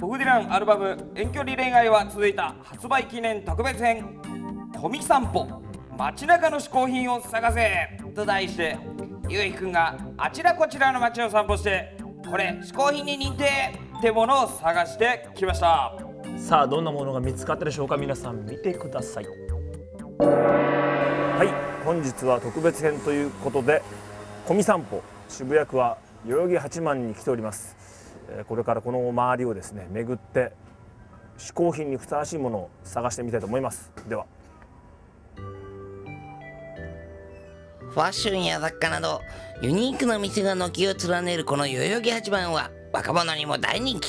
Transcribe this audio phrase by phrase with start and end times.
[0.00, 4.20] ホフディランアルバム「遠距離恋愛は続いた」発売記念特別編
[4.78, 5.46] 「コミ散歩
[5.96, 8.76] 街中の嗜好品を探せ」と題して
[9.28, 11.96] ゆうひくんがあちらこちらの街を散歩して
[12.28, 13.44] これ嗜好品に認定！
[13.98, 15.92] ってものを探してきました。
[16.36, 17.96] さあどんなものが見つかったでしょうか？
[17.96, 19.24] 皆さん見てください。
[20.18, 23.82] はい本日は特別編ということで
[24.46, 27.76] 小見散歩渋谷区は代々木八幡に来ております。
[27.78, 27.83] えー
[28.48, 30.52] これからこの周りをですね巡って
[31.38, 33.92] 嗜好品にふさわしいものを探してみたいと思います。
[34.08, 34.26] では。
[37.90, 39.20] ファッションや雑貨など
[39.62, 44.08] ユニークな店が軒を連ねるこの代々木八幡は若者にも大人気。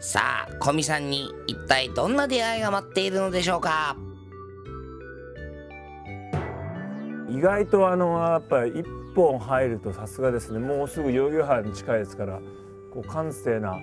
[0.00, 3.96] さあ古見さんに一体どんな出会いが待っているのでしょうか？
[7.28, 10.58] 意外とあのやっぱり一本入るとさすがですね。
[10.60, 12.40] もうすぐ代々木原に近いですから
[12.92, 13.78] こう閑静な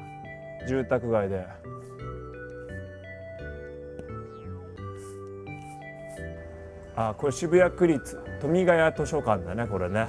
[0.67, 1.45] 住宅街で。
[6.97, 10.07] あこれ渋谷区立富ヶ谷図書館だねこれね。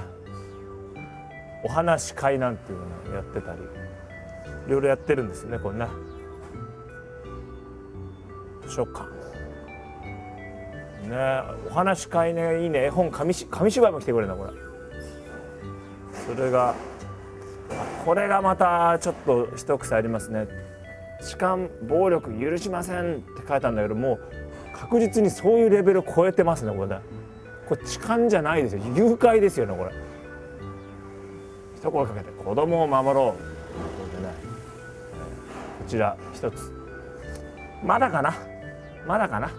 [1.64, 3.60] お話し会なんていうのやってたり
[4.68, 5.88] いろいろやってるんですねこれね。
[8.66, 9.16] 図書館。
[11.08, 12.84] ねお話し会ねいいね。
[12.84, 14.50] 絵本紙紙芝居も来てくれるなこれ。
[16.34, 16.74] それが
[18.06, 20.46] これがまたちょっと一癖ありますね。
[21.20, 24.20] 痴漢暴力許しませんって書いたんだけどもう
[24.72, 27.00] 確実にそういうレベルを超えてますねこれね。
[27.68, 28.82] これ痴漢じゃないですよ。
[28.94, 29.90] 誘拐ですよねこれ。
[31.74, 34.34] 一声かけて子供を守ろうということでね、
[35.80, 36.72] こちら一つ。
[37.84, 38.34] まだかな？
[39.04, 39.50] まだかな？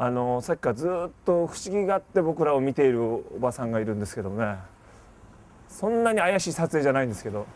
[0.00, 4.56] あのさっきからずっと不思議があって僕らを見ているおばさんがいるんですけどね。
[5.68, 7.46] そんなに怪しい撮影じゃないんですけど。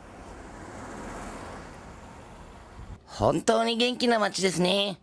[3.07, 4.99] 本当に元気な街ですね。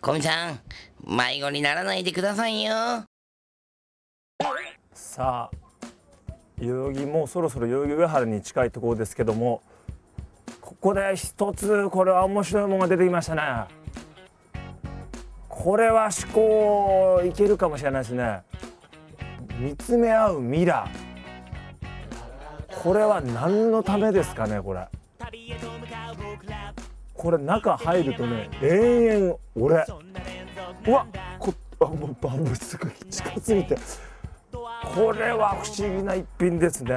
[0.00, 0.60] 古見さん
[1.04, 2.72] 迷子にならないでくださいよ。
[4.94, 5.56] さあ
[6.60, 9.62] 代々木もうそろそろ代々木上原に近いところですけども
[10.60, 13.77] ここで一つこれは面白いものが出てきましたね
[15.60, 18.42] これは思考いけるかもしれないですね。
[19.58, 22.80] 見つめ合うミラー。
[22.80, 24.86] これは何のためですかねこれ。
[27.12, 29.84] これ中入るとね延々俺。
[30.86, 31.04] うわ
[31.40, 33.76] こあもうバンブスが近づいて。
[34.52, 36.92] これは不思議な一品ですね。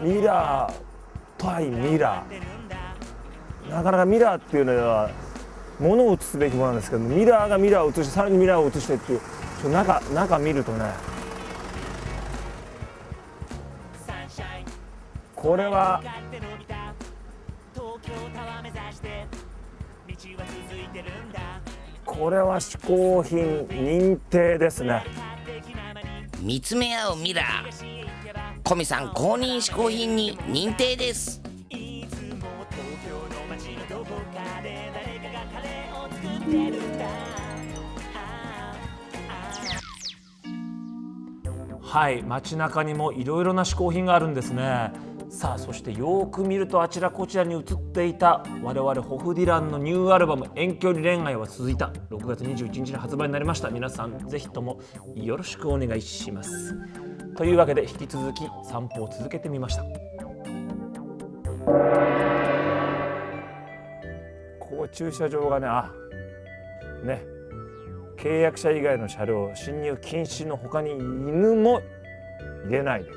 [0.00, 0.72] ミラー
[1.36, 3.70] 対ミラー。
[3.70, 5.10] なかなかミラーっていうのは
[5.80, 9.20] 物を映すべきものなんですけどミラーがミラーを映してさらにミラーを映してっていう
[9.60, 10.92] ちょ中中見るとね。
[15.34, 16.02] これは
[22.06, 25.04] これは嗜好品認定ですね。
[26.40, 28.04] 見つめ合うミラー。
[28.66, 31.42] 古見さん公認嗜好品に認定です。
[35.52, 37.04] カレーを作ってるんだ
[41.80, 44.90] はい街中にもいろいろな嗜好品があるんですね。
[45.28, 53.70] さあそしてよーく見るとあちらこちらに映っていた我々ホフディランのニューアルバム「遠距離恋愛は続いた」6月21日に発売になりました。
[53.70, 54.78] 皆さんぜひとも
[55.16, 56.76] よろしくお願いします。
[57.36, 59.84] というわけで引き続き散歩を続けてみました。
[64.74, 65.92] ここ駐車場がねあ
[67.04, 67.24] ね。
[68.16, 71.80] 契約者以外の車両進入禁止の他に犬も
[72.64, 73.16] 入れないでや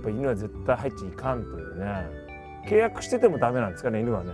[0.00, 2.06] っぱ犬は絶対入っちゃいかんというね。
[2.68, 4.32] 契約しててもダメなんですかね犬はね。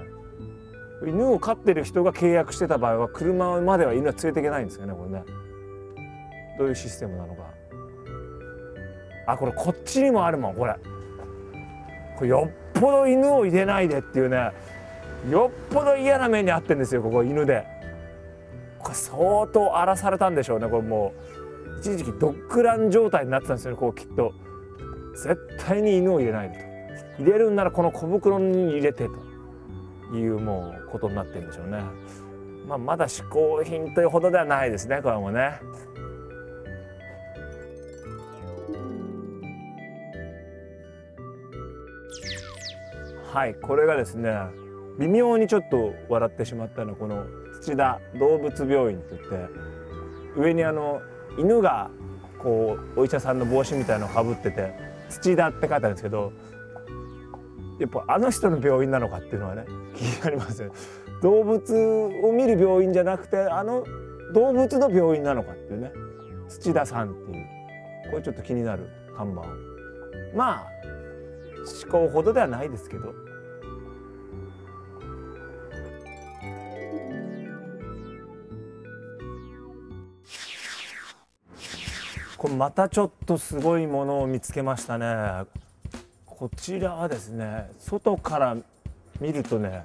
[1.06, 5.24] 犬を飼ってる人が契約してた場合は車までは犬は連れていけないんですかねこれね。
[6.58, 7.42] どういうシステムなのか。
[9.28, 10.74] あこれこっちにもあるもんこれ。
[12.16, 14.52] これよっぽど犬を入れないでっていうね。
[15.30, 17.66] よっぽど嫌な目に遭ってんですよここ犬で
[18.78, 21.12] これ相当荒らされたんでしょうねこれも
[21.76, 24.32] う一時期ドッグラン状態になってたんですよねこうきっと
[25.14, 25.36] 絶
[25.66, 26.58] 対に犬を入れないと
[27.18, 29.08] 入れるんならこの小袋に入れて
[30.10, 31.82] というもうことになってるんでしょうね。
[32.68, 35.60] まあ、まだ嗜好品というほどではないですねこれもね。
[43.32, 44.30] はいこれがですね
[44.98, 47.26] 微妙にちょっと笑ってしまったのはこの
[47.60, 49.48] 土田動物病院って言って
[50.36, 51.00] 上にあの
[51.38, 51.90] 犬が
[52.38, 54.72] こうお医者さんの帽子みたいのをかぶってて
[55.08, 56.32] 土田って書いてあるんですけど
[57.78, 60.70] やっぱあの人の病院なのかっていうのはね気になりますね。
[61.22, 61.74] 動物
[62.22, 63.84] を見る病院じゃなくてあの
[64.34, 65.92] 動物の病院なのかっていうね。
[66.48, 67.46] 土田さんっていう。
[68.10, 69.42] これちょっと気になる看板。
[70.34, 70.66] まあ
[71.82, 73.25] 思考ほどではないですけど。
[82.46, 85.46] これまたちょっとすごいものを見つけましたね。
[86.24, 88.56] こちらはですね外から
[89.20, 89.84] 見るとね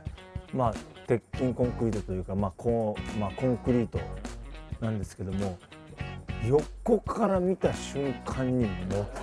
[0.54, 0.74] まあ
[1.08, 4.00] 鉄筋コンクリートというか、まあこうまあ、コンクリート
[4.80, 5.58] なんですけども
[6.46, 8.70] 横から見た瞬間に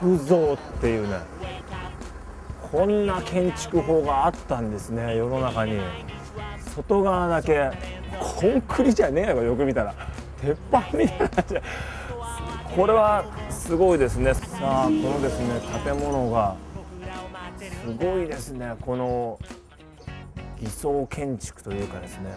[0.00, 1.18] 木造っていうね
[2.72, 5.78] こんな建築法があったんですね世の中に。
[6.74, 7.70] 外側だけ
[8.18, 9.94] コンクリじゃねえのかよく見たら。
[10.40, 11.62] 鉄板みたいな感じで。
[12.74, 14.34] これはすごいですね。
[14.34, 16.56] さあこのですね建物が
[17.58, 18.74] すごいですね。
[18.80, 19.38] この
[20.60, 22.30] 偽装建築というかですね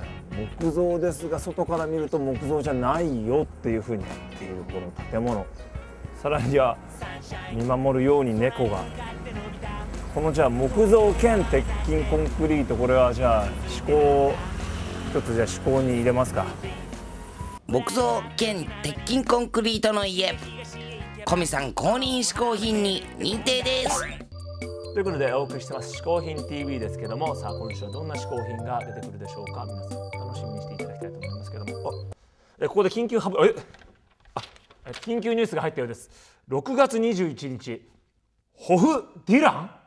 [0.59, 5.45] 木造ですが外から見ると木造じゃないよっていうふうになっているこの建物。
[6.21, 6.77] さらには
[7.53, 8.83] 見守るように猫が。
[10.13, 13.45] このじゃあ木造兼鉄筋コンクリートこれはじゃあ
[13.85, 14.33] 思考
[15.09, 16.45] 一つじゃあ思考に入れますか。
[17.71, 20.35] 木造兼鉄筋コンクリートの家。
[21.23, 24.01] コミさん公認嗜好品に認定です。
[24.93, 29.65] ということでお送りしてます嗜好品 TV ですけどもさあ今週はどんな嗜好品が出てくるでしょうか。
[29.65, 31.93] 皆さん楽しみにしていただきたいと思いますけども。
[32.59, 33.55] えここで緊急ハブえ
[34.35, 34.41] あ
[34.87, 36.11] え緊急ニュースが入ったようです。
[36.49, 37.89] 6月21日
[38.53, 39.80] ホフ・ディラン？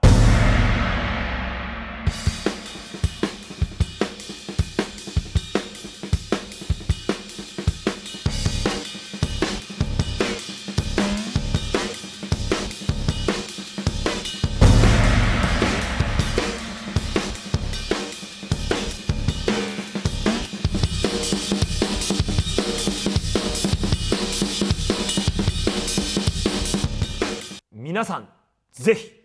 [27.95, 28.29] 皆さん
[28.73, 29.24] ぜひ。